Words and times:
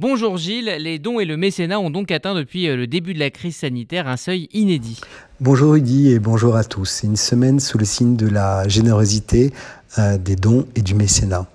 Bonjour 0.00 0.36
Gilles, 0.36 0.76
les 0.78 1.00
dons 1.00 1.18
et 1.18 1.24
le 1.24 1.36
mécénat 1.36 1.80
ont 1.80 1.90
donc 1.90 2.12
atteint 2.12 2.36
depuis 2.36 2.68
euh, 2.68 2.76
le 2.76 2.86
début 2.86 3.14
de 3.14 3.18
la 3.18 3.30
crise 3.30 3.56
sanitaire 3.56 4.06
un 4.06 4.16
seuil 4.16 4.48
inédit. 4.52 5.00
Bonjour 5.40 5.72
Rudy 5.72 6.12
et 6.12 6.20
bonjour 6.20 6.54
à 6.54 6.62
tous. 6.62 6.84
C'est 6.84 7.08
une 7.08 7.16
semaine 7.16 7.58
sous 7.58 7.78
le 7.78 7.84
signe 7.84 8.14
de 8.14 8.28
la 8.28 8.68
générosité, 8.68 9.52
euh, 9.98 10.16
des 10.16 10.36
dons 10.36 10.66
et 10.76 10.82
du 10.82 10.94
mécénat. 10.94 11.48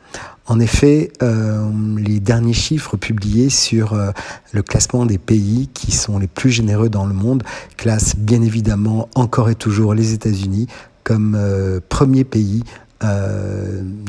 En 0.46 0.60
effet, 0.60 1.14
euh, 1.22 1.72
les 1.98 2.20
derniers 2.20 2.52
chiffres 2.52 2.98
publiés 2.98 3.50
sur 3.50 3.98
le 4.52 4.62
classement 4.62 5.06
des 5.06 5.20
pays 5.20 5.70
qui 5.74 5.94
sont 5.94 6.20
les 6.20 6.28
plus 6.28 6.52
généreux 6.52 6.90
dans 6.90 7.06
le 7.06 7.14
monde 7.14 7.44
classent 7.78 8.18
bien 8.18 8.42
évidemment 8.42 9.08
encore 9.16 9.50
et 9.50 9.56
toujours 9.56 9.94
les 9.94 10.12
États-Unis 10.12 10.68
comme 11.06 11.40
premier 11.88 12.26
pays 12.26 12.64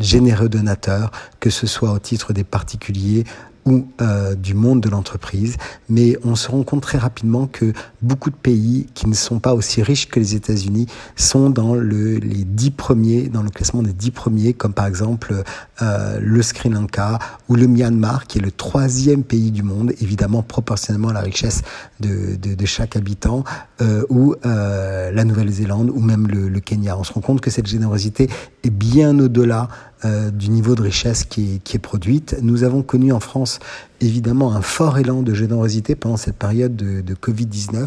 généreux 0.00 0.48
donateur, 0.48 1.12
que 1.38 1.50
ce 1.50 1.68
soit 1.68 1.92
au 1.92 1.98
titre 2.00 2.32
des 2.32 2.44
particuliers 2.44 3.24
ou 3.66 3.86
euh, 4.00 4.34
du 4.34 4.54
monde 4.54 4.80
de 4.80 4.88
l'entreprise, 4.88 5.56
mais 5.88 6.16
on 6.24 6.34
se 6.34 6.50
rend 6.50 6.62
compte 6.62 6.82
très 6.82 6.98
rapidement 6.98 7.46
que 7.46 7.72
beaucoup 8.02 8.30
de 8.30 8.36
pays 8.36 8.86
qui 8.94 9.08
ne 9.08 9.14
sont 9.14 9.38
pas 9.38 9.54
aussi 9.54 9.82
riches 9.82 10.08
que 10.08 10.20
les 10.20 10.34
États-Unis 10.34 10.86
sont 11.16 11.50
dans 11.50 11.74
le, 11.74 12.16
les 12.16 12.44
dix 12.44 12.70
premiers, 12.70 13.28
dans 13.28 13.42
le 13.42 13.50
classement 13.50 13.82
des 13.82 13.92
dix 13.92 14.10
premiers, 14.10 14.52
comme 14.52 14.74
par 14.74 14.86
exemple 14.86 15.42
euh, 15.82 16.18
le 16.20 16.42
Sri 16.42 16.68
Lanka 16.68 17.18
ou 17.48 17.56
le 17.56 17.66
Myanmar, 17.66 18.26
qui 18.26 18.38
est 18.38 18.42
le 18.42 18.52
troisième 18.52 19.22
pays 19.22 19.50
du 19.50 19.62
monde, 19.62 19.92
évidemment 20.00 20.42
proportionnellement 20.42 21.08
à 21.08 21.14
la 21.14 21.20
richesse 21.20 21.62
de, 22.00 22.36
de, 22.36 22.54
de 22.54 22.66
chaque 22.66 22.96
habitant, 22.96 23.44
euh, 23.80 24.04
ou 24.08 24.34
euh, 24.44 25.10
la 25.10 25.24
Nouvelle-Zélande 25.24 25.90
ou 25.90 26.00
même 26.00 26.28
le, 26.28 26.48
le 26.48 26.60
Kenya. 26.60 26.96
On 26.98 27.04
se 27.04 27.12
rend 27.12 27.20
compte 27.22 27.40
que 27.40 27.50
cette 27.50 27.66
générosité 27.66 28.28
est 28.62 28.70
bien 28.70 29.18
au-delà 29.18 29.68
euh, 30.04 30.30
du 30.30 30.50
niveau 30.50 30.74
de 30.74 30.82
richesse 30.82 31.24
qui 31.24 31.60
est, 31.72 31.78
produite. 31.78 32.36
Nous 32.42 32.64
avons 32.64 32.82
connu 32.82 33.12
en 33.12 33.20
France 33.20 33.58
évidemment 34.00 34.52
un 34.54 34.60
fort 34.60 34.98
élan 34.98 35.22
de 35.22 35.32
générosité 35.34 35.94
pendant 35.94 36.16
cette 36.16 36.36
période 36.36 36.76
de, 36.76 37.00
de 37.00 37.14
Covid-19 37.14 37.86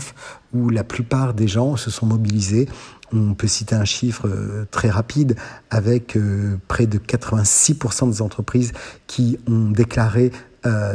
où 0.53 0.69
la 0.69 0.83
plupart 0.83 1.33
des 1.33 1.47
gens 1.47 1.75
se 1.75 1.91
sont 1.91 2.05
mobilisés. 2.05 2.67
On 3.13 3.33
peut 3.33 3.47
citer 3.47 3.75
un 3.75 3.85
chiffre 3.85 4.27
euh, 4.27 4.65
très 4.71 4.89
rapide 4.89 5.35
avec 5.69 6.15
euh, 6.15 6.57
près 6.67 6.87
de 6.87 6.97
86% 6.97 8.09
des 8.11 8.21
entreprises 8.21 8.73
qui 9.07 9.37
ont 9.47 9.69
déclaré 9.71 10.31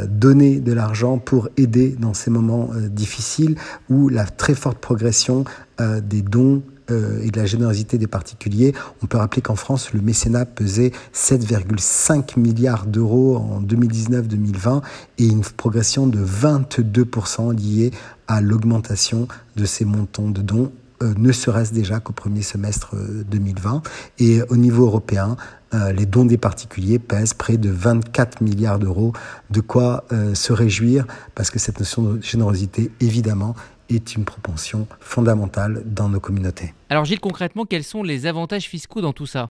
donner 0.07 0.59
de 0.59 0.71
l'argent 0.71 1.17
pour 1.17 1.49
aider 1.57 1.95
dans 1.97 2.13
ces 2.13 2.29
moments 2.29 2.69
difficiles 2.91 3.55
ou 3.89 4.07
la 4.07 4.25
très 4.25 4.53
forte 4.53 4.77
progression 4.77 5.45
des 5.79 6.21
dons 6.21 6.61
et 6.89 7.31
de 7.31 7.39
la 7.39 7.45
générosité 7.45 7.97
des 7.97 8.07
particuliers. 8.07 8.73
On 9.01 9.05
peut 9.05 9.17
rappeler 9.17 9.41
qu'en 9.41 9.55
France, 9.55 9.93
le 9.93 10.01
mécénat 10.01 10.45
pesait 10.45 10.91
7,5 11.13 12.39
milliards 12.39 12.85
d'euros 12.85 13.37
en 13.37 13.61
2019-2020 13.61 14.81
et 15.19 15.25
une 15.25 15.41
progression 15.41 16.07
de 16.07 16.23
22% 16.23 17.55
liée 17.55 17.91
à 18.27 18.41
l'augmentation 18.41 19.27
de 19.55 19.65
ces 19.65 19.85
montants 19.85 20.29
de 20.29 20.41
dons 20.41 20.71
ne 21.17 21.31
serait-ce 21.33 21.73
déjà 21.73 21.99
qu'au 21.99 22.13
premier 22.13 22.41
semestre 22.41 22.95
2020. 23.29 23.81
Et 24.19 24.41
au 24.43 24.55
niveau 24.55 24.85
européen, 24.85 25.35
les 25.73 26.05
dons 26.05 26.23
des 26.23 26.37
particuliers 26.37 26.99
pèsent 26.99 27.33
près 27.33 27.57
de 27.57 27.69
24 27.69 28.41
milliards 28.41 28.79
d'euros, 28.79 29.11
de 29.49 29.59
quoi 29.59 30.05
se 30.33 30.53
réjouir, 30.53 31.05
parce 31.35 31.49
que 31.49 31.59
cette 31.59 31.79
notion 31.79 32.03
de 32.03 32.21
générosité, 32.21 32.91
évidemment, 33.01 33.55
est 33.95 34.15
une 34.15 34.25
propension 34.25 34.87
fondamentale 34.99 35.83
dans 35.85 36.09
nos 36.09 36.19
communautés. 36.19 36.73
Alors 36.89 37.05
Gilles, 37.05 37.19
concrètement, 37.19 37.65
quels 37.65 37.83
sont 37.83 38.03
les 38.03 38.25
avantages 38.25 38.65
fiscaux 38.65 39.01
dans 39.01 39.13
tout 39.13 39.25
ça? 39.25 39.47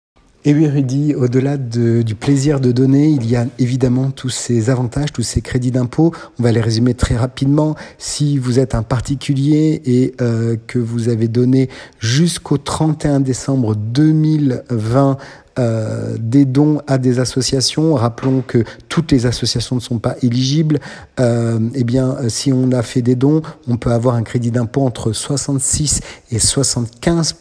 Et 0.47 0.55
oui, 0.55 0.67
Rudy, 0.67 1.15
au-delà 1.15 1.59
de, 1.59 2.01
du 2.01 2.15
plaisir 2.15 2.61
de 2.61 2.73
donner, 2.73 3.09
il 3.09 3.29
y 3.29 3.37
a 3.37 3.47
évidemment 3.59 4.11
tous 4.11 4.31
ces 4.31 4.71
avantages, 4.71 5.13
tous 5.13 5.23
ces 5.23 5.43
crédits 5.43 5.71
d'impôt. 5.71 6.15
On 6.39 6.43
va 6.43 6.51
les 6.51 6.63
résumer 6.63 6.95
très 6.95 7.15
rapidement. 7.15 7.75
Si 7.99 8.39
vous 8.39 8.59
êtes 8.59 8.75
un 8.75 8.83
particulier 8.83 9.83
et 9.85 10.15
euh, 10.23 10.57
que 10.67 10.79
vous 10.79 11.11
avez 11.11 11.29
donné 11.29 11.69
jusqu'au 11.99 12.57
31 12.57 13.21
décembre 13.21 13.75
2020 13.77 15.19
euh, 15.59 16.16
des 16.19 16.44
dons 16.44 16.81
à 16.87 16.97
des 16.97 17.19
associations. 17.19 17.94
Rappelons 17.94 18.43
que 18.47 18.65
toutes 18.88 19.11
les 19.11 19.27
associations 19.27 19.77
ne 19.77 19.81
sont 19.81 19.99
pas 19.99 20.15
éligibles. 20.22 20.78
Euh, 21.19 21.59
eh 21.75 21.83
bien, 21.83 22.16
euh, 22.21 22.28
si 22.28 22.53
on 22.53 22.71
a 22.71 22.83
fait 22.83 23.03
des 23.03 23.16
dons, 23.16 23.43
on 23.66 23.77
peut 23.77 23.91
avoir 23.91 24.15
un 24.15 24.22
crédit 24.22 24.53
d'impôt 24.53 24.83
entre 24.83 25.12
66 25.12 26.03
et 26.31 26.38
75 26.38 27.34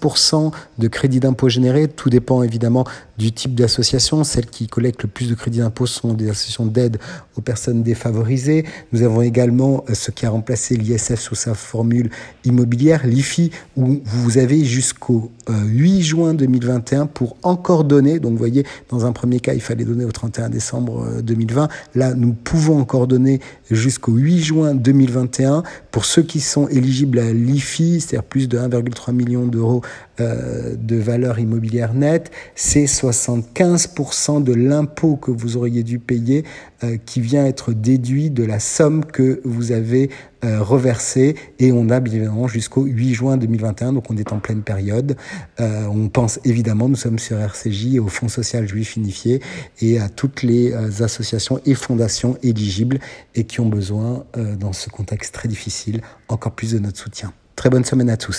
de 0.80 0.88
crédit 0.88 1.20
d'impôt 1.20 1.50
généré. 1.50 1.88
Tout 1.88 2.10
dépend 2.10 2.42
évidemment 2.42 2.84
du 3.18 3.32
type 3.32 3.54
d'association. 3.54 4.24
Celles 4.24 4.48
qui 4.48 4.68
collectent 4.68 5.04
le 5.04 5.10
plus 5.10 5.30
de 5.30 5.36
crédit 5.36 5.60
d'impôt 5.60 5.86
sont 5.86 6.14
des 6.14 6.30
associations 6.30 6.66
d'aide 6.66 6.98
aux 7.38 7.42
personnes 7.42 7.84
défavorisées. 7.84 8.66
Nous 8.92 9.04
avons 9.04 9.22
également 9.22 9.86
ce 9.94 10.10
qui 10.10 10.26
a 10.26 10.32
remplacé 10.32 10.76
l'ISF 10.76 11.20
sous 11.20 11.36
sa 11.36 11.54
formule 11.54 12.10
immobilière, 12.44 13.06
l'IFI, 13.06 13.52
où 13.78 14.02
vous 14.04 14.38
avez 14.40 14.66
jusqu'au 14.66 15.32
8 15.48 16.02
juin 16.02 16.34
2021 16.34 17.06
pour 17.06 17.38
encore 17.44 17.84
donner 17.84 17.99
donc 18.02 18.32
vous 18.32 18.38
voyez, 18.38 18.66
dans 18.90 19.06
un 19.06 19.12
premier 19.12 19.40
cas, 19.40 19.54
il 19.54 19.62
fallait 19.62 19.86
donner 19.86 20.06
au 20.06 20.12
31 20.12 20.50
décembre 20.50 21.22
2020. 21.22 21.64
Euh, 21.64 21.68
Là, 21.96 22.14
nous 22.14 22.34
pouvons 22.34 22.80
encore 22.80 23.08
donner 23.08 23.40
jusqu'au 23.70 24.14
8 24.14 24.40
juin 24.40 24.76
2021 24.76 25.64
pour 25.92 26.06
ceux 26.06 26.22
qui 26.22 26.40
sont 26.40 26.68
éligibles 26.68 27.20
à 27.20 27.34
l'IFI, 27.34 28.00
c'est-à-dire 28.00 28.28
plus 28.28 28.48
de 28.48 28.58
1,3 28.58 29.14
million 29.14 29.46
d'euros 29.46 29.82
euh, 30.20 30.76
de 30.78 30.96
valeur 30.96 31.40
immobilière 31.40 31.94
nette, 31.94 32.32
c'est 32.56 32.86
75% 32.86 34.44
de 34.44 34.54
l'impôt 34.54 35.16
que 35.16 35.32
vous 35.32 35.58
auriez 35.58 35.84
dû 35.84 36.00
payer 36.00 36.44
euh, 36.84 36.98
qui 37.06 37.22
vient 37.22 37.46
être 37.46 37.74
déduit 37.74 38.30
de 38.30 38.44
la 38.44 38.60
somme 38.60 39.06
que 39.06 39.42
vous 39.44 39.72
avez 39.72 40.10
euh, 40.46 40.64
reversée 40.64 41.36
et 41.60 41.74
on 41.74 41.90
a 41.90 42.00
bien 42.00 42.14
évidemment 42.14 42.48
jusqu'au 42.48 42.84
8 42.84 43.14
juin 43.14 43.36
2021, 43.36 43.92
donc 43.92 44.10
on 44.10 44.16
est 44.16 44.32
en 44.32 44.40
pleine 44.40 44.62
période. 44.62 45.18
Euh, 45.60 45.86
on 45.88 46.08
pense 46.08 46.40
évidemment, 46.46 46.88
nous 46.88 46.96
sommes 46.96 47.20
sur 47.20 47.38
RCJ, 47.38 47.98
au 48.00 48.08
Fonds 48.08 48.30
social 48.30 48.66
juif 48.66 48.96
unifié 48.96 49.42
et 49.82 50.00
à 50.00 50.08
toutes 50.08 50.42
les 50.42 50.72
euh, 50.72 51.04
associations 51.04 51.60
et 51.66 51.74
fondations 51.74 52.38
éligibles 52.42 53.00
et 53.36 53.44
qui 53.44 53.60
ont 53.60 53.68
besoin, 53.68 54.24
dans 54.58 54.72
ce 54.72 54.90
contexte 54.90 55.34
très 55.34 55.50
difficile, 55.50 56.02
encore 56.30 56.54
plus 56.54 56.72
de 56.72 56.80
notre 56.80 56.98
soutien. 56.98 57.34
Très 57.58 57.70
bonne 57.70 57.84
semaine 57.84 58.10
à 58.10 58.16
tous. 58.16 58.38